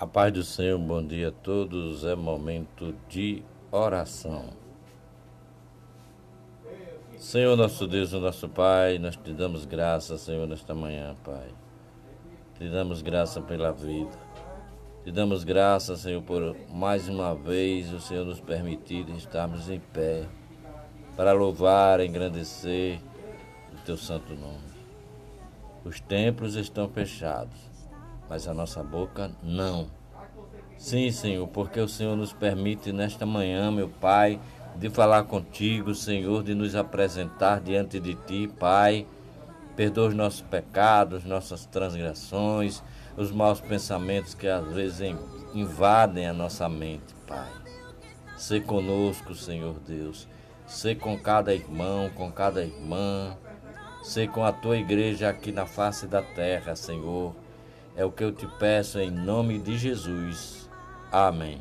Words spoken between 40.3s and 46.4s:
pecados, nossas transgressões, os maus pensamentos que às vezes invadem a